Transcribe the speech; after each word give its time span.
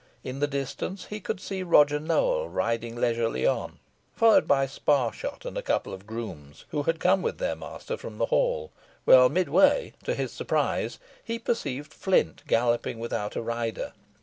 In 0.23 0.39
the 0.39 0.47
distance, 0.47 1.05
he 1.05 1.19
could 1.19 1.39
see 1.39 1.61
Roger 1.61 1.99
Nowell 1.99 2.49
riding 2.49 2.95
leisurely 2.95 3.45
on, 3.45 3.77
followed 4.15 4.47
by 4.47 4.65
Sparshot 4.65 5.45
and 5.45 5.55
a 5.55 5.61
couple 5.61 5.93
of 5.93 6.07
grooms, 6.07 6.65
who 6.69 6.81
had 6.81 6.99
come 6.99 7.21
with 7.21 7.37
their 7.37 7.55
master 7.55 7.97
from 7.97 8.17
the 8.17 8.25
hall; 8.25 8.71
while 9.05 9.29
midway, 9.29 9.93
to 10.05 10.15
his 10.15 10.31
surprise, 10.31 10.97
he 11.23 11.37
perceived 11.37 11.93
Flint 11.93 12.41
galloping 12.47 12.97
without 12.97 13.35
a 13.35 13.43
rider. 13.43 13.93